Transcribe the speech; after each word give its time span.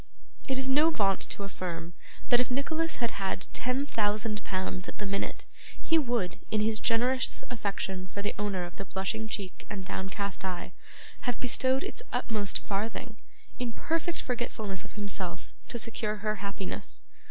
It 0.47 0.57
is 0.57 0.67
no 0.67 0.89
vaunt 0.89 1.19
to 1.29 1.43
affirm 1.43 1.93
that 2.29 2.39
if 2.39 2.49
Nicholas 2.49 2.95
had 2.95 3.11
had 3.11 3.45
ten 3.53 3.85
thousand 3.85 4.43
pounds 4.43 4.89
at 4.89 4.97
the 4.97 5.05
minute, 5.05 5.45
he 5.79 5.99
would, 5.99 6.39
in 6.49 6.59
his 6.59 6.79
generous 6.79 7.43
affection 7.51 8.07
for 8.07 8.23
the 8.23 8.33
owner 8.39 8.63
of 8.63 8.77
the 8.77 8.85
blushing 8.85 9.27
cheek 9.27 9.63
and 9.69 9.85
downcast 9.85 10.43
eye, 10.43 10.71
have 11.29 11.39
bestowed 11.39 11.83
its 11.83 12.01
utmost 12.11 12.65
farthing, 12.65 13.17
in 13.59 13.73
perfect 13.73 14.23
forgetfulness 14.23 14.83
of 14.83 14.93
himself, 14.93 15.51
to 15.67 15.77
secure 15.77 16.15
her 16.15 16.37
happiness. 16.37 17.05